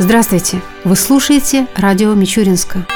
Здравствуйте! 0.00 0.62
Вы 0.84 0.94
слушаете 0.94 1.66
радио 1.74 2.14
Мичуринска. 2.14 2.86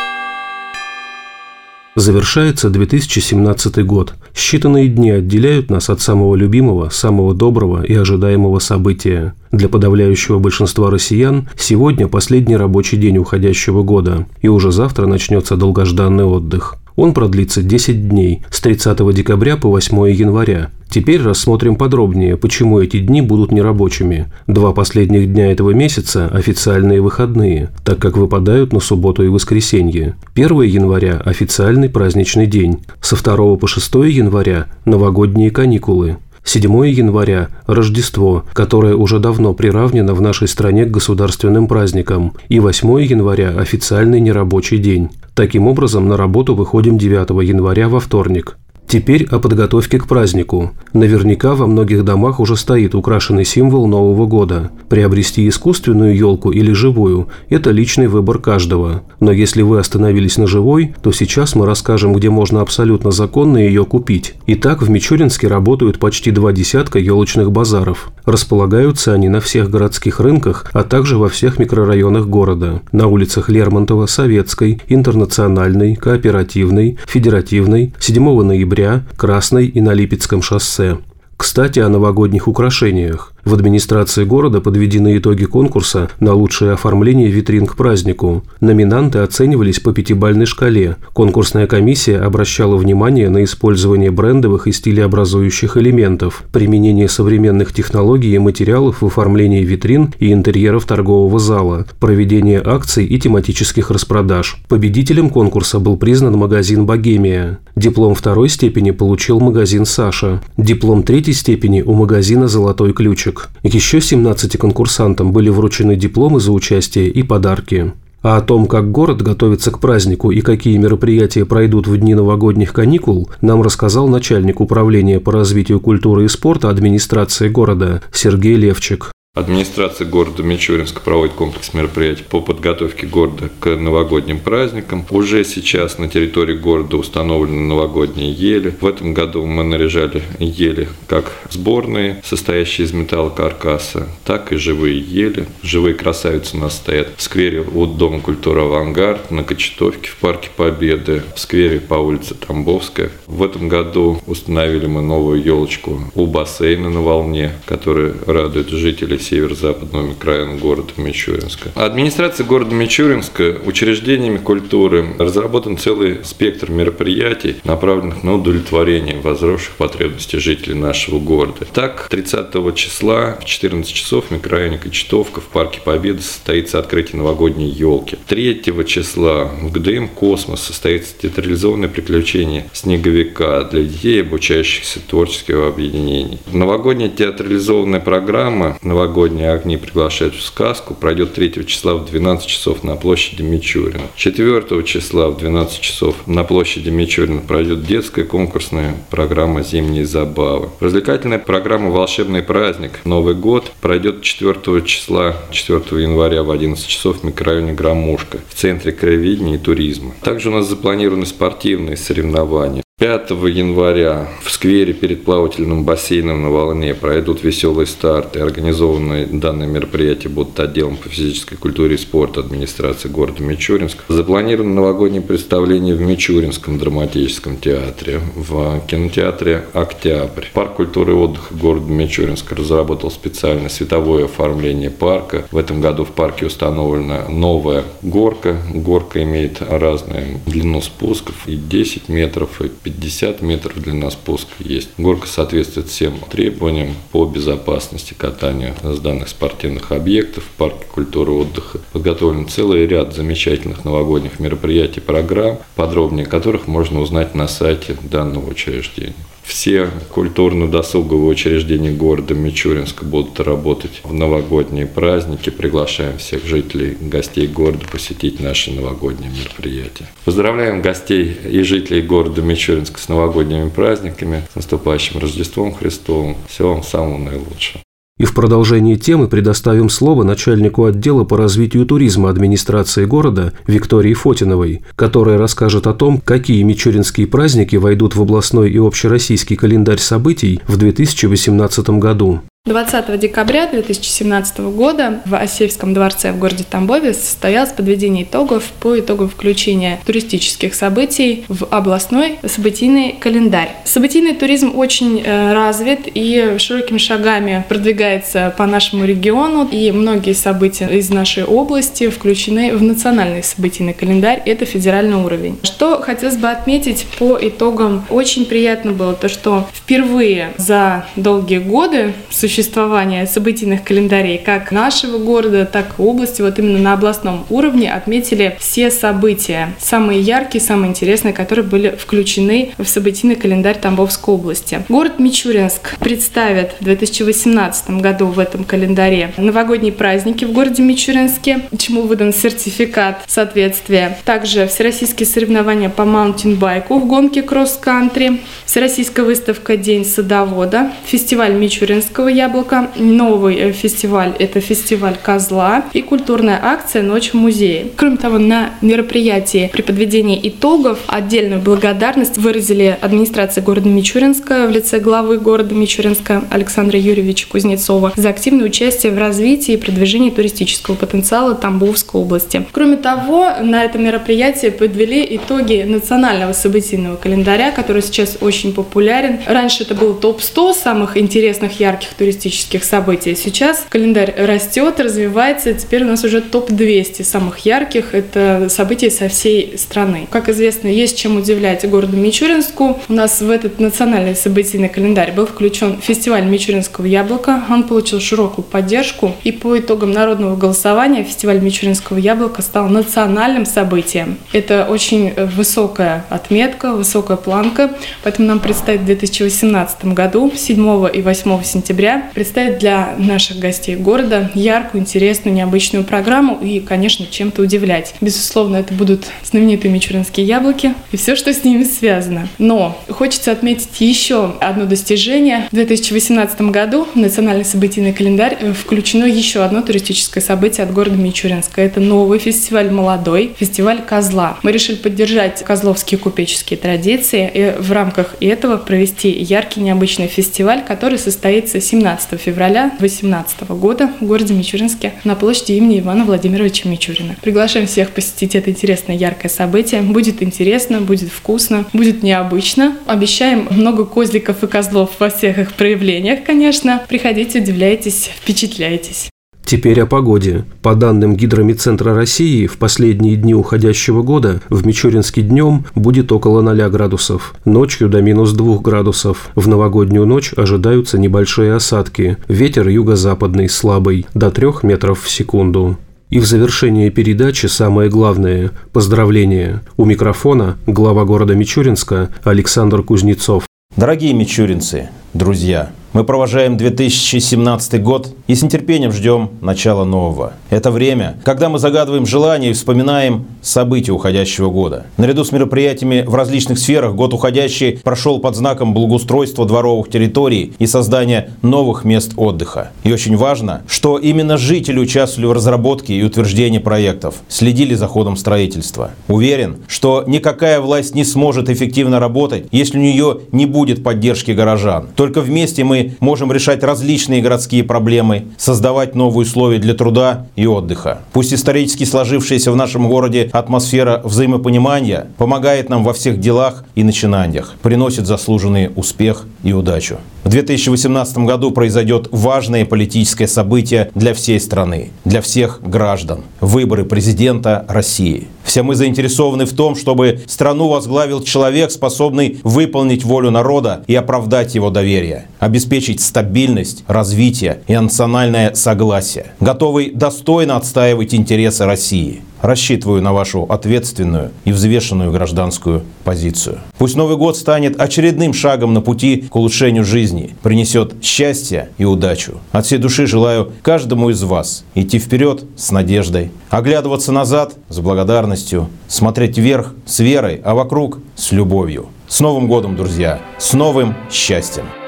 Завершается 1.96 2.70
2017 2.70 3.84
год. 3.84 4.14
Считанные 4.32 4.86
дни 4.86 5.10
отделяют 5.10 5.68
нас 5.68 5.90
от 5.90 6.00
самого 6.00 6.36
любимого, 6.36 6.90
самого 6.90 7.34
доброго 7.34 7.82
и 7.82 7.92
ожидаемого 7.92 8.60
события. 8.60 9.34
Для 9.52 9.68
подавляющего 9.68 10.38
большинства 10.38 10.90
россиян 10.90 11.46
сегодня 11.58 12.08
последний 12.08 12.56
рабочий 12.56 12.96
день 12.96 13.18
уходящего 13.18 13.82
года, 13.82 14.26
и 14.40 14.48
уже 14.48 14.72
завтра 14.72 15.06
начнется 15.06 15.56
долгожданный 15.56 16.24
отдых. 16.24 16.78
Он 16.96 17.12
продлится 17.12 17.62
10 17.62 18.08
дней, 18.08 18.44
с 18.50 18.60
30 18.62 19.14
декабря 19.14 19.56
по 19.58 19.68
8 19.68 20.10
января. 20.10 20.70
Теперь 20.88 21.22
рассмотрим 21.22 21.76
подробнее, 21.76 22.36
почему 22.36 22.80
эти 22.80 22.98
дни 22.98 23.22
будут 23.22 23.52
нерабочими. 23.52 24.30
Два 24.46 24.72
последних 24.72 25.32
дня 25.32 25.52
этого 25.52 25.70
месяца– 25.70 26.26
официальные 26.32 27.00
выходные, 27.00 27.70
так 27.84 27.98
как 27.98 28.16
выпадают 28.16 28.72
на 28.72 28.80
субботу 28.80 29.22
и 29.22 29.28
воскресенье. 29.28 30.16
1 30.34 30.62
января– 30.62 31.20
официальный 31.24 31.88
праздничный 31.88 32.46
день. 32.46 32.84
Со 33.00 33.16
2 33.16 33.56
по 33.56 33.66
6 33.66 33.94
января– 33.94 34.66
новогодние 34.84 35.50
каникулы. 35.50 36.18
7 36.44 36.86
января– 36.88 37.48
Рождество, 37.66 38.44
которое 38.52 38.94
уже 38.96 39.18
давно 39.20 39.54
приравнено 39.54 40.14
в 40.14 40.20
нашей 40.20 40.48
стране 40.48 40.84
к 40.84 40.90
государственным 40.90 41.68
праздникам, 41.68 42.34
и 42.48 42.60
8 42.60 43.00
января– 43.02 43.50
официальный 43.58 44.20
нерабочий 44.20 44.78
день. 44.78 45.10
Таким 45.34 45.68
образом, 45.68 46.08
на 46.08 46.16
работу 46.16 46.54
выходим 46.54 46.98
9 46.98 47.30
января 47.46 47.88
во 47.88 48.00
вторник. 48.00 48.58
Теперь 48.92 49.24
о 49.30 49.38
подготовке 49.38 49.98
к 49.98 50.06
празднику. 50.06 50.72
Наверняка 50.92 51.54
во 51.54 51.66
многих 51.66 52.04
домах 52.04 52.40
уже 52.40 52.58
стоит 52.58 52.94
украшенный 52.94 53.46
символ 53.46 53.86
Нового 53.86 54.26
года. 54.26 54.70
Приобрести 54.90 55.48
искусственную 55.48 56.14
елку 56.14 56.50
или 56.50 56.72
живую– 56.72 57.28
это 57.48 57.70
личный 57.70 58.06
выбор 58.06 58.38
каждого. 58.38 59.00
Но 59.18 59.32
если 59.32 59.62
вы 59.62 59.78
остановились 59.78 60.36
на 60.36 60.46
живой, 60.46 60.94
то 61.02 61.10
сейчас 61.10 61.54
мы 61.54 61.64
расскажем, 61.64 62.12
где 62.12 62.28
можно 62.28 62.60
абсолютно 62.60 63.12
законно 63.12 63.56
ее 63.56 63.86
купить. 63.86 64.34
Итак, 64.46 64.82
в 64.82 64.90
Мичуринске 64.90 65.48
работают 65.48 65.98
почти 65.98 66.30
два 66.30 66.52
десятка 66.52 66.98
елочных 66.98 67.50
базаров. 67.50 68.10
Располагаются 68.26 69.14
они 69.14 69.30
на 69.30 69.40
всех 69.40 69.70
городских 69.70 70.20
рынках, 70.20 70.70
а 70.74 70.84
также 70.84 71.16
во 71.16 71.30
всех 71.30 71.58
микрорайонах 71.58 72.26
города. 72.26 72.82
На 72.92 73.06
улицах 73.06 73.48
Лермонтова, 73.48 74.04
Советской, 74.04 74.82
Интернациональной, 74.88 75.96
Кооперативной, 75.96 76.98
Федеративной, 77.06 77.94
7 77.98 78.42
ноября, 78.42 78.81
Красной 79.16 79.66
и 79.66 79.80
на 79.80 79.92
Липецком 79.92 80.42
шоссе. 80.42 80.98
Кстати, 81.36 81.80
о 81.80 81.88
новогодних 81.88 82.48
украшениях. 82.48 83.31
В 83.44 83.54
администрации 83.54 84.24
города 84.24 84.60
подведены 84.60 85.18
итоги 85.18 85.46
конкурса 85.46 86.08
на 86.20 86.32
лучшее 86.32 86.72
оформление 86.72 87.28
витрин 87.28 87.66
к 87.66 87.74
празднику. 87.74 88.44
Номинанты 88.60 89.18
оценивались 89.18 89.80
по 89.80 89.92
пятибалльной 89.92 90.46
шкале. 90.46 90.96
Конкурсная 91.12 91.66
комиссия 91.66 92.18
обращала 92.18 92.76
внимание 92.76 93.28
на 93.30 93.42
использование 93.42 94.12
брендовых 94.12 94.68
и 94.68 94.72
стилеобразующих 94.72 95.76
элементов, 95.76 96.44
применение 96.52 97.08
современных 97.08 97.72
технологий 97.72 98.32
и 98.32 98.38
материалов 98.38 99.02
в 99.02 99.06
оформлении 99.06 99.64
витрин 99.64 100.14
и 100.20 100.32
интерьеров 100.32 100.84
торгового 100.84 101.40
зала, 101.40 101.86
проведение 101.98 102.62
акций 102.64 103.04
и 103.04 103.18
тематических 103.18 103.90
распродаж. 103.90 104.58
Победителем 104.68 105.30
конкурса 105.30 105.80
был 105.80 105.96
признан 105.96 106.38
магазин 106.38 106.86
«Богемия». 106.86 107.58
Диплом 107.74 108.14
второй 108.14 108.48
степени 108.48 108.92
получил 108.92 109.40
магазин 109.40 109.84
«Саша». 109.84 110.40
Диплом 110.56 111.02
третьей 111.02 111.34
степени 111.34 111.82
у 111.82 111.94
магазина 111.94 112.46
«Золотой 112.46 112.92
ключик» 112.92 113.31
девушек. 113.32 113.50
Еще 113.62 114.00
17 114.00 114.56
конкурсантам 114.58 115.32
были 115.32 115.48
вручены 115.50 115.96
дипломы 115.96 116.40
за 116.40 116.52
участие 116.52 117.08
и 117.08 117.22
подарки. 117.22 117.92
А 118.22 118.36
о 118.36 118.40
том, 118.40 118.66
как 118.66 118.92
город 118.92 119.20
готовится 119.20 119.72
к 119.72 119.80
празднику 119.80 120.30
и 120.30 120.42
какие 120.42 120.76
мероприятия 120.76 121.44
пройдут 121.44 121.88
в 121.88 121.96
дни 121.96 122.14
новогодних 122.14 122.72
каникул, 122.72 123.28
нам 123.40 123.62
рассказал 123.62 124.06
начальник 124.06 124.60
управления 124.60 125.18
по 125.18 125.32
развитию 125.32 125.80
культуры 125.80 126.24
и 126.24 126.28
спорта 126.28 126.68
администрации 126.70 127.48
города 127.48 128.00
Сергей 128.12 128.54
Левчик. 128.54 129.10
Администрация 129.34 130.06
города 130.06 130.42
Мичуринска 130.42 131.00
проводит 131.00 131.32
комплекс 131.32 131.72
мероприятий 131.72 132.22
по 132.22 132.42
подготовке 132.42 133.06
города 133.06 133.48
к 133.60 133.76
новогодним 133.76 134.38
праздникам. 134.38 135.06
Уже 135.08 135.42
сейчас 135.44 135.96
на 135.96 136.08
территории 136.08 136.54
города 136.54 136.98
установлены 136.98 137.62
новогодние 137.62 138.30
ели. 138.30 138.74
В 138.78 138.86
этом 138.86 139.14
году 139.14 139.46
мы 139.46 139.64
наряжали 139.64 140.22
ели 140.38 140.86
как 141.06 141.32
сборные, 141.48 142.20
состоящие 142.22 142.86
из 142.86 142.92
металлокаркаса, 142.92 144.06
так 144.26 144.52
и 144.52 144.56
живые 144.56 145.00
ели. 145.00 145.46
Живые 145.62 145.94
красавицы 145.94 146.58
у 146.58 146.60
нас 146.60 146.76
стоят 146.76 147.08
в 147.16 147.22
сквере 147.22 147.62
у 147.62 147.86
Дома 147.86 148.20
культуры 148.20 148.60
«Авангард», 148.60 149.30
на 149.30 149.44
Кочетовке 149.44 150.10
в 150.10 150.16
Парке 150.16 150.50
Победы, 150.54 151.22
в 151.34 151.40
сквере 151.40 151.80
по 151.80 151.94
улице 151.94 152.34
Тамбовская. 152.34 153.10
В 153.26 153.42
этом 153.42 153.68
году 153.68 154.20
установили 154.26 154.84
мы 154.84 155.00
новую 155.00 155.42
елочку 155.42 156.02
у 156.14 156.26
бассейна 156.26 156.90
на 156.90 157.00
волне, 157.00 157.52
которая 157.64 158.14
радует 158.26 158.68
жителей 158.68 159.21
северо-западного 159.22 160.08
микрорайона 160.08 160.56
города 160.58 160.92
Мичуринска. 160.96 161.70
Администрация 161.74 162.44
города 162.44 162.74
Мичуринска 162.74 163.58
учреждениями 163.64 164.38
культуры 164.38 165.06
разработан 165.18 165.78
целый 165.78 166.24
спектр 166.24 166.70
мероприятий, 166.70 167.56
направленных 167.64 168.22
на 168.22 168.34
удовлетворение 168.34 169.20
возросших 169.20 169.76
потребностей 169.76 170.38
жителей 170.38 170.74
нашего 170.74 171.18
города. 171.18 171.66
Так, 171.72 172.08
30 172.10 172.74
числа 172.74 173.38
в 173.40 173.44
14 173.44 173.92
часов 173.92 174.26
в 174.26 174.30
микрорайоне 174.32 174.78
Кочетовка 174.78 175.40
в 175.40 175.44
Парке 175.44 175.80
Победы 175.80 176.22
состоится 176.22 176.78
открытие 176.78 177.18
новогодней 177.18 177.68
елки. 177.68 178.18
3 178.26 178.62
числа 178.86 179.44
в 179.44 179.70
ГДМ 179.70 180.08
«Космос» 180.08 180.62
состоится 180.62 181.14
театрализованное 181.20 181.88
приключение 181.88 182.66
«Снеговика» 182.72 183.62
для 183.64 183.82
детей, 183.82 184.22
обучающихся 184.22 185.00
творческого 185.00 185.68
объединений. 185.68 186.38
Новогодняя 186.52 187.08
театрализованная 187.08 188.00
программа 188.00 188.78
«Новогодняя 188.82 189.11
новогодние 189.12 189.52
огни 189.52 189.76
приглашают 189.76 190.34
в 190.34 190.42
сказку 190.42 190.94
пройдет 190.94 191.34
3 191.34 191.66
числа 191.66 191.94
в 191.96 192.06
12 192.06 192.46
часов 192.46 192.82
на 192.82 192.96
площади 192.96 193.42
Мичурина. 193.42 194.04
4 194.16 194.82
числа 194.84 195.28
в 195.28 195.36
12 195.36 195.80
часов 195.80 196.16
на 196.26 196.44
площади 196.44 196.88
Мичурина 196.88 197.42
пройдет 197.42 197.84
детская 197.84 198.24
конкурсная 198.24 198.94
программа 199.10 199.62
«Зимние 199.62 200.06
забавы». 200.06 200.70
Развлекательная 200.80 201.38
программа 201.38 201.90
«Волшебный 201.90 202.42
праздник. 202.42 203.00
Новый 203.04 203.34
год» 203.34 203.70
пройдет 203.82 204.22
4 204.22 204.82
числа 204.86 205.36
4 205.50 206.02
января 206.02 206.42
в 206.42 206.50
11 206.50 206.86
часов 206.86 207.18
в 207.18 207.24
микрорайоне 207.24 207.74
Громушка 207.74 208.38
в 208.48 208.54
Центре 208.54 208.92
краеведения 208.92 209.56
и 209.56 209.58
туризма. 209.58 210.14
Также 210.22 210.48
у 210.48 210.52
нас 210.52 210.66
запланированы 210.66 211.26
спортивные 211.26 211.98
соревнования. 211.98 212.82
5 213.02 213.30
января 213.30 214.28
в 214.44 214.50
сквере 214.52 214.92
перед 214.92 215.24
плавательным 215.24 215.82
бассейном 215.82 216.40
на 216.40 216.50
Волне 216.50 216.94
пройдут 216.94 217.42
веселые 217.42 217.88
старты. 217.88 218.38
Организованные 218.38 219.26
данное 219.26 219.66
мероприятие 219.66 220.30
будут 220.30 220.60
отделом 220.60 220.96
по 220.96 221.08
физической 221.08 221.56
культуре 221.56 221.96
и 221.96 221.98
спорту 221.98 222.38
администрации 222.38 223.08
города 223.08 223.42
Мичуринск. 223.42 224.04
Запланировано 224.06 224.72
новогоднее 224.74 225.20
представление 225.20 225.96
в 225.96 226.00
Мичуринском 226.00 226.78
драматическом 226.78 227.56
театре, 227.56 228.20
в 228.36 228.80
кинотеатре 228.86 229.64
«Октябрь». 229.72 230.44
Парк 230.54 230.74
культуры 230.74 231.10
и 231.10 231.16
отдыха 231.16 231.54
города 231.54 231.90
Мичуринск 231.90 232.52
разработал 232.52 233.10
специальное 233.10 233.68
световое 233.68 234.26
оформление 234.26 234.90
парка. 234.90 235.44
В 235.50 235.56
этом 235.56 235.80
году 235.80 236.04
в 236.04 236.12
парке 236.12 236.46
установлена 236.46 237.28
новая 237.28 237.82
горка. 238.02 238.58
Горка 238.72 239.24
имеет 239.24 239.60
разную 239.60 240.38
длину 240.46 240.80
спусков 240.80 241.48
и 241.48 241.56
10 241.56 242.08
метров, 242.08 242.60
и 242.60 242.68
50 242.68 242.91
50 242.92 243.42
метров 243.42 243.80
длина 243.80 244.10
спуска 244.10 244.52
есть. 244.58 244.90
Горка 244.98 245.26
соответствует 245.26 245.88
всем 245.88 246.18
требованиям 246.30 246.94
по 247.10 247.24
безопасности 247.24 248.14
катания 248.14 248.74
с 248.82 248.98
данных 248.98 249.28
спортивных 249.28 249.92
объектов 249.92 250.44
парке 250.56 250.84
культуры 250.90 251.32
отдыха. 251.32 251.80
Подготовлен 251.92 252.48
целый 252.48 252.86
ряд 252.86 253.14
замечательных 253.14 253.84
новогодних 253.84 254.38
мероприятий, 254.38 255.00
программ, 255.00 255.58
подробнее 255.74 256.26
которых 256.26 256.66
можно 256.66 257.00
узнать 257.00 257.34
на 257.34 257.48
сайте 257.48 257.96
данного 258.02 258.50
учреждения. 258.50 259.14
Все 259.42 259.90
культурно-досуговые 260.10 261.30
учреждения 261.30 261.90
города 261.90 262.34
Мичуринска 262.34 263.04
будут 263.04 263.40
работать 263.40 264.00
в 264.04 264.12
новогодние 264.12 264.86
праздники. 264.86 265.50
Приглашаем 265.50 266.18
всех 266.18 266.44
жителей, 266.44 266.96
гостей 267.00 267.46
города 267.46 267.86
посетить 267.90 268.40
наши 268.40 268.70
новогодние 268.70 269.30
мероприятия. 269.30 270.06
Поздравляем 270.24 270.80
гостей 270.80 271.36
и 271.44 271.62
жителей 271.62 272.02
города 272.02 272.40
Мичуринска 272.40 273.00
с 273.00 273.08
новогодними 273.08 273.68
праздниками, 273.68 274.44
с 274.52 274.56
наступающим 274.56 275.18
Рождеством 275.20 275.74
Христовым. 275.74 276.36
Всего 276.48 276.74
вам 276.74 276.82
самого 276.82 277.18
наилучшего. 277.18 277.81
И 278.18 278.24
в 278.24 278.34
продолжении 278.34 278.96
темы 278.96 279.26
предоставим 279.26 279.88
слово 279.88 280.22
начальнику 280.22 280.84
отдела 280.84 281.24
по 281.24 281.36
развитию 281.36 281.86
туризма 281.86 282.28
администрации 282.28 283.04
города 283.04 283.52
Виктории 283.66 284.14
Фотиновой, 284.14 284.82
которая 284.96 285.38
расскажет 285.38 285.86
о 285.86 285.94
том, 285.94 286.20
какие 286.20 286.62
мичуринские 286.62 287.26
праздники 287.26 287.76
войдут 287.76 288.14
в 288.14 288.22
областной 288.22 288.70
и 288.70 288.78
общероссийский 288.78 289.56
календарь 289.56 289.98
событий 289.98 290.60
в 290.68 290.76
2018 290.76 291.88
году. 291.98 292.42
20 292.64 293.18
декабря 293.18 293.66
2017 293.66 294.60
года 294.60 295.20
в 295.24 295.34
Осельском 295.34 295.94
дворце 295.94 296.30
в 296.30 296.38
городе 296.38 296.62
Тамбове 296.62 297.12
состоялось 297.12 297.72
подведение 297.72 298.22
итогов 298.22 298.66
по 298.78 299.00
итогам 299.00 299.28
включения 299.28 299.98
туристических 300.06 300.72
событий 300.72 301.44
в 301.48 301.64
областной 301.72 302.38
событийный 302.46 303.16
календарь. 303.18 303.70
Событийный 303.84 304.36
туризм 304.36 304.78
очень 304.78 305.20
э, 305.24 305.52
развит 305.52 306.02
и 306.14 306.54
широкими 306.58 306.98
шагами 306.98 307.64
продвигается 307.68 308.54
по 308.56 308.64
нашему 308.66 309.06
региону, 309.06 309.68
и 309.68 309.90
многие 309.90 310.32
события 310.32 310.86
из 310.86 311.10
нашей 311.10 311.42
области 311.42 312.10
включены 312.10 312.76
в 312.76 312.82
национальный 312.84 313.42
событийный 313.42 313.92
календарь, 313.92 314.40
это 314.46 314.66
федеральный 314.66 315.16
уровень. 315.16 315.58
Что 315.64 316.00
хотелось 316.00 316.36
бы 316.36 316.48
отметить 316.48 317.08
по 317.18 317.36
итогам, 317.42 318.04
очень 318.08 318.46
приятно 318.46 318.92
было 318.92 319.14
то, 319.14 319.28
что 319.28 319.66
впервые 319.74 320.52
за 320.58 321.06
долгие 321.16 321.58
годы 321.58 322.12
существует 322.30 322.51
существования 322.52 323.26
событийных 323.26 323.82
календарей 323.82 324.36
как 324.36 324.72
нашего 324.72 325.16
города, 325.16 325.64
так 325.64 325.94
и 325.98 326.02
области, 326.02 326.42
вот 326.42 326.58
именно 326.58 326.78
на 326.78 326.92
областном 326.92 327.46
уровне 327.48 327.90
отметили 327.90 328.58
все 328.60 328.90
события, 328.90 329.74
самые 329.78 330.20
яркие, 330.20 330.62
самые 330.62 330.90
интересные, 330.90 331.32
которые 331.32 331.64
были 331.64 331.96
включены 331.98 332.72
в 332.76 332.84
событийный 332.84 333.36
календарь 333.36 333.78
Тамбовской 333.78 334.34
области. 334.34 334.84
Город 334.90 335.18
Мичуринск 335.18 335.98
представит 335.98 336.72
в 336.78 336.84
2018 336.84 338.02
году 338.02 338.26
в 338.26 338.38
этом 338.38 338.64
календаре 338.64 339.32
новогодние 339.38 339.92
праздники 339.92 340.44
в 340.44 340.52
городе 340.52 340.82
Мичуринске, 340.82 341.62
чему 341.78 342.02
выдан 342.02 342.34
сертификат 342.34 343.22
соответствия. 343.26 344.18
Также 344.26 344.66
всероссийские 344.66 345.26
соревнования 345.26 345.88
по 345.88 346.04
маунтинбайку 346.04 346.98
в 346.98 347.06
гонке 347.06 347.40
кросс-кантри, 347.40 348.42
всероссийская 348.66 349.24
выставка 349.24 349.78
День 349.78 350.04
садовода, 350.04 350.92
фестиваль 351.06 351.54
Мичуринского 351.54 352.28
яблоко. 352.42 352.90
Новый 352.96 353.56
э, 353.56 353.72
фестиваль– 353.72 354.34
это 354.38 354.60
фестиваль 354.60 355.16
козла 355.22 355.84
и 355.92 356.01
культурная 356.12 356.60
акция 356.62 357.02
«Ночь 357.02 357.30
в 357.30 357.34
музее». 357.36 357.86
Кроме 357.96 358.18
того, 358.18 358.36
на 358.36 358.74
мероприятии 358.82 359.70
при 359.72 359.80
подведении 359.80 360.38
итогов 360.46 360.98
отдельную 361.06 361.58
благодарность 361.58 362.36
выразили 362.36 362.98
администрация 363.00 363.64
города 363.64 363.88
Мичуринска 363.88 364.66
в 364.66 364.70
лице 364.70 364.98
главы 364.98 365.38
города 365.38 365.74
Мичуринска 365.74 366.44
Александра 366.50 366.98
Юрьевича 366.98 367.48
Кузнецова 367.48 368.12
за 368.14 368.28
активное 368.28 368.66
участие 368.66 369.10
в 369.10 369.16
развитии 369.16 369.72
и 369.72 369.76
продвижении 369.78 370.28
туристического 370.28 370.96
потенциала 370.96 371.54
Тамбовской 371.54 372.20
области. 372.20 372.66
Кроме 372.72 372.98
того, 372.98 373.48
на 373.62 373.82
этом 373.82 374.04
мероприятии 374.04 374.68
подвели 374.68 375.26
итоги 375.36 375.82
национального 375.82 376.52
событийного 376.52 377.16
календаря, 377.16 377.70
который 377.70 378.02
сейчас 378.02 378.36
очень 378.42 378.74
популярен. 378.74 379.38
Раньше 379.46 379.84
это 379.84 379.94
был 379.94 380.12
топ-100 380.12 380.74
самых 380.74 381.16
интересных 381.16 381.80
ярких 381.80 382.08
туристических 382.12 382.84
событий. 382.84 383.34
Сейчас 383.34 383.86
календарь 383.88 384.34
растет, 384.36 385.00
развивается. 385.00 385.72
Теперь 385.72 386.01
у 386.04 386.08
нас 386.08 386.24
уже 386.24 386.40
топ-200 386.40 387.24
самых 387.24 387.58
ярких. 387.60 388.14
Это 388.14 388.68
события 388.68 389.10
со 389.10 389.28
всей 389.28 389.76
страны. 389.78 390.26
Как 390.30 390.48
известно, 390.48 390.88
есть 390.88 391.16
чем 391.16 391.36
удивлять 391.36 391.88
городу 391.88 392.16
Мичуринску. 392.16 393.00
У 393.08 393.12
нас 393.12 393.40
в 393.40 393.50
этот 393.50 393.78
национальный 393.80 394.34
событийный 394.34 394.88
календарь 394.88 395.32
был 395.32 395.46
включен 395.46 396.00
фестиваль 396.00 396.44
Мичуринского 396.44 397.06
яблока. 397.06 397.62
Он 397.68 397.84
получил 397.84 398.20
широкую 398.20 398.64
поддержку. 398.64 399.34
И 399.44 399.52
по 399.52 399.78
итогам 399.78 400.12
народного 400.12 400.56
голосования 400.56 401.24
фестиваль 401.24 401.60
Мичуринского 401.60 402.18
яблока 402.18 402.62
стал 402.62 402.88
национальным 402.88 403.66
событием. 403.66 404.38
Это 404.52 404.86
очень 404.88 405.32
высокая 405.34 406.24
отметка, 406.30 406.92
высокая 406.92 407.36
планка. 407.36 407.90
Поэтому 408.22 408.48
нам 408.48 408.60
предстоит 408.60 409.02
в 409.02 409.04
2018 409.04 410.06
году, 410.06 410.52
7 410.54 411.08
и 411.12 411.20
8 411.22 411.62
сентября, 411.62 412.30
представить 412.34 412.78
для 412.78 413.14
наших 413.18 413.58
гостей 413.58 413.96
города 413.96 414.50
яркую, 414.54 415.02
интересную, 415.02 415.54
необычную 415.54 415.91
программу 416.00 416.58
и, 416.62 416.80
конечно, 416.80 417.26
чем-то 417.30 417.62
удивлять. 417.62 418.14
Безусловно, 418.20 418.76
это 418.76 418.94
будут 418.94 419.26
знаменитые 419.44 419.92
мичуринские 419.92 420.46
яблоки 420.46 420.94
и 421.12 421.16
все, 421.16 421.36
что 421.36 421.52
с 421.52 421.64
ними 421.64 421.84
связано. 421.84 422.48
Но 422.58 422.98
хочется 423.08 423.52
отметить 423.52 424.00
еще 424.00 424.54
одно 424.60 424.86
достижение. 424.86 425.68
В 425.70 425.74
2018 425.74 426.60
году 426.62 427.06
в 427.14 427.16
национальный 427.16 427.64
событийный 427.64 428.12
календарь 428.12 428.56
включено 428.72 429.24
еще 429.24 429.62
одно 429.62 429.82
туристическое 429.82 430.42
событие 430.42 430.84
от 430.84 430.92
города 430.92 431.16
Мичуринска. 431.16 431.82
Это 431.82 432.00
новый 432.00 432.38
фестиваль 432.38 432.90
«Молодой», 432.90 433.54
фестиваль 433.58 434.02
«Козла». 434.02 434.58
Мы 434.62 434.72
решили 434.72 434.96
поддержать 434.96 435.62
козловские 435.62 436.18
купеческие 436.18 436.78
традиции 436.78 437.50
и 437.52 437.74
в 437.78 437.92
рамках 437.92 438.36
этого 438.40 438.76
провести 438.76 439.30
яркий, 439.30 439.80
необычный 439.80 440.28
фестиваль, 440.28 440.82
который 440.86 441.18
состоится 441.18 441.80
17 441.80 442.12
17 442.12 442.40
февраля 442.40 442.90
2018 442.98 443.68
года 443.70 444.10
в 444.20 444.24
городе 444.24 444.54
Мичуринске 444.54 445.14
на 445.24 445.34
площади 445.34 445.72
имени 445.82 446.00
Ивана 446.00 446.24
Владимировича 446.24 446.88
Мичурина. 446.88 447.36
Приглашаем 447.42 447.86
всех 447.86 448.10
посетить 448.10 448.54
это 448.54 448.70
интересное, 448.70 449.16
яркое 449.16 449.50
событие. 449.50 450.02
Будет 450.02 450.42
интересно, 450.42 451.00
будет 451.00 451.30
вкусно, 451.30 451.84
будет 451.92 452.22
необычно. 452.22 452.96
Обещаем 453.06 453.66
много 453.70 454.04
козликов 454.04 454.62
и 454.62 454.66
козлов 454.66 455.10
во 455.18 455.30
всех 455.30 455.58
их 455.58 455.74
проявлениях, 455.74 456.44
конечно. 456.44 457.02
Приходите, 457.08 457.60
удивляйтесь, 457.60 458.30
впечатляйтесь. 458.40 459.31
Теперь 459.72 460.02
о 460.02 460.06
погоде. 460.06 460.66
По 460.82 460.94
данным 460.94 461.34
Гидромедцентра 461.34 462.14
России, 462.14 462.66
в 462.66 462.76
последние 462.76 463.36
дни 463.36 463.54
уходящего 463.54 464.22
года 464.22 464.60
в 464.68 464.86
Мичуринске 464.86 465.40
днем 465.40 465.86
будет 465.94 466.30
около 466.30 466.60
0 466.60 466.90
градусов, 466.90 467.54
ночью 467.64 468.10
до 468.10 468.20
минус 468.20 468.52
2 468.52 468.80
градусов. 468.80 469.48
В 469.54 469.68
новогоднюю 469.68 470.26
ночь 470.26 470.52
ожидаются 470.54 471.18
небольшие 471.18 471.72
осадки, 471.72 472.36
ветер 472.48 472.86
юго-западный 472.86 473.70
слабый, 473.70 474.26
до 474.34 474.50
3 474.50 474.82
метров 474.82 475.22
в 475.22 475.30
секунду. 475.30 475.96
И 476.28 476.38
в 476.38 476.44
завершение 476.44 477.08
передачи 477.08 477.64
самое 477.64 478.10
главное– 478.10 478.72
поздравления. 478.92 479.80
У 479.96 480.04
микрофона 480.04 480.76
глава 480.86 481.24
города 481.24 481.54
Мичуринска 481.54 482.28
Александр 482.44 483.02
Кузнецов. 483.02 483.64
Дорогие 483.96 484.34
мичуринцы, 484.34 485.08
друзья– 485.32 485.92
мы 486.12 486.24
провожаем 486.24 486.76
2017 486.76 488.02
год 488.02 488.34
и 488.46 488.54
с 488.54 488.62
нетерпением 488.62 489.12
ждем 489.12 489.50
начала 489.60 490.04
нового. 490.04 490.52
Это 490.68 490.90
время, 490.90 491.36
когда 491.44 491.68
мы 491.68 491.78
загадываем 491.78 492.26
желания 492.26 492.70
и 492.70 492.72
вспоминаем 492.74 493.46
события 493.62 494.12
уходящего 494.12 494.70
года. 494.70 495.06
Наряду 495.16 495.44
с 495.44 495.52
мероприятиями 495.52 496.24
в 496.26 496.34
различных 496.34 496.78
сферах 496.78 497.14
год 497.14 497.32
уходящий 497.32 497.98
прошел 497.98 498.40
под 498.40 498.56
знаком 498.56 498.92
благоустройства 498.92 499.64
дворовых 499.64 500.10
территорий 500.10 500.74
и 500.78 500.86
создания 500.86 501.50
новых 501.62 502.04
мест 502.04 502.32
отдыха. 502.36 502.90
И 503.04 503.12
очень 503.12 503.36
важно, 503.36 503.82
что 503.86 504.18
именно 504.18 504.58
жители 504.58 504.98
участвовали 504.98 505.46
в 505.46 505.52
разработке 505.52 506.14
и 506.14 506.22
утверждении 506.22 506.78
проектов, 506.78 507.36
следили 507.48 507.94
за 507.94 508.06
ходом 508.06 508.36
строительства. 508.36 509.12
Уверен, 509.28 509.76
что 509.88 510.24
никакая 510.26 510.80
власть 510.80 511.14
не 511.14 511.24
сможет 511.24 511.70
эффективно 511.70 512.20
работать, 512.20 512.66
если 512.70 512.98
у 512.98 513.02
нее 513.02 513.40
не 513.52 513.66
будет 513.66 514.02
поддержки 514.02 514.50
горожан. 514.50 515.08
Только 515.16 515.40
вместе 515.40 515.84
можем 516.20 516.52
решать 516.52 516.82
различные 516.82 517.42
городские 517.42 517.84
проблемы, 517.84 518.46
создавать 518.56 519.14
новые 519.14 519.46
условия 519.46 519.78
для 519.78 519.94
труда 519.94 520.46
и 520.56 520.66
отдыха. 520.66 521.20
Пусть 521.32 521.54
исторически 521.54 522.04
сложившаяся 522.04 522.72
в 522.72 522.76
нашем 522.76 523.08
городе 523.08 523.50
атмосфера 523.52 524.20
взаимопонимания 524.24 525.28
помогает 525.36 525.88
нам 525.88 526.04
во 526.04 526.12
всех 526.12 526.40
делах 526.40 526.84
и 526.94 527.04
начинаниях, 527.04 527.74
приносит 527.82 528.26
заслуженный 528.26 528.90
успех 528.94 529.46
и 529.62 529.72
удачу. 529.72 530.18
В 530.44 530.48
2018 530.48 531.38
году 531.38 531.70
произойдет 531.70 532.28
важное 532.32 532.84
политическое 532.84 533.46
событие 533.46 534.10
для 534.14 534.34
всей 534.34 534.58
страны, 534.58 535.10
для 535.24 535.40
всех 535.40 535.80
граждан– 535.82 536.42
выборы 536.60 537.04
президента 537.04 537.86
России. 537.88 538.48
Все 538.64 538.82
мы 538.82 538.94
заинтересованы 538.94 539.66
в 539.66 539.72
том, 539.74 539.96
чтобы 539.96 540.40
страну 540.46 540.88
возглавил 540.88 541.42
человек, 541.42 541.90
способный 541.90 542.60
выполнить 542.62 543.24
волю 543.24 543.50
народа 543.50 544.04
и 544.06 544.14
оправдать 544.14 544.74
его 544.74 544.90
доверие, 544.90 545.46
обеспечить 545.58 546.20
стабильность, 546.20 547.04
развитие 547.06 547.80
и 547.86 547.96
национальное 547.96 548.74
согласие, 548.74 549.52
готовый 549.60 550.10
достойно 550.10 550.76
отстаивать 550.76 551.34
интересы 551.34 551.84
России– 551.84 552.42
Рассчитываю 552.62 553.20
на 553.22 553.32
вашу 553.32 553.64
ответственную 553.64 554.52
и 554.64 554.72
взвешенную 554.72 555.32
гражданскую 555.32 556.04
позицию. 556.22 556.78
Пусть 556.96 557.16
Новый 557.16 557.36
год 557.36 557.56
станет 557.56 558.00
очередным 558.00 558.54
шагом 558.54 558.94
на 558.94 559.00
пути 559.00 559.48
к 559.50 559.56
улучшению 559.56 560.04
жизни, 560.04 560.54
принесет 560.62 561.14
счастье 561.22 561.90
и 561.98 562.04
удачу. 562.04 562.60
От 562.70 562.86
всей 562.86 562.98
души 562.98 563.26
желаю 563.26 563.72
каждому 563.82 564.30
из 564.30 564.42
вас 564.44 564.84
идти 564.94 565.18
вперед 565.18 565.64
с 565.76 565.90
надеждой, 565.90 566.52
оглядываться 566.70 567.32
назад 567.32 567.74
с 567.88 567.98
благодарностью, 567.98 568.88
смотреть 569.08 569.58
вверх 569.58 569.94
с 570.06 570.20
верой, 570.20 570.60
а 570.64 570.74
вокруг 570.74 571.18
с 571.34 571.50
любовью. 571.50 572.06
С 572.28 572.38
Новым 572.40 572.68
годом, 572.68 572.96
друзья! 572.96 573.40
С 573.58 573.72
новым 573.74 574.14
счастьем! 574.30 575.01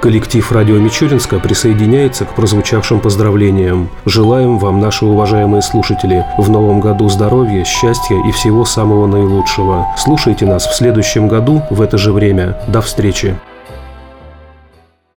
Коллектив 0.00 0.50
«Радио 0.50 0.78
Мичуринска» 0.78 1.38
присоединяется 1.38 2.24
к 2.24 2.34
прозвучавшим 2.34 3.00
поздравлениям. 3.00 3.90
Желаем 4.06 4.58
вам, 4.58 4.80
наши 4.80 5.04
уважаемые 5.04 5.60
слушатели, 5.60 6.24
в 6.38 6.48
новом 6.48 6.80
году 6.80 7.10
здоровья, 7.10 7.64
счастья 7.64 8.16
и 8.26 8.32
всего 8.32 8.64
самого 8.64 9.06
наилучшего. 9.06 9.86
Слушайте 9.98 10.46
нас 10.46 10.66
в 10.66 10.74
следующем 10.74 11.28
году 11.28 11.62
в 11.68 11.82
это 11.82 11.98
же 11.98 12.12
время. 12.12 12.56
До 12.66 12.80
встречи! 12.80 13.36